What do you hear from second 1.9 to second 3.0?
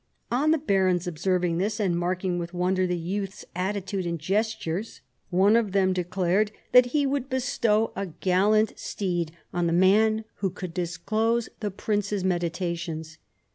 marking with wonder the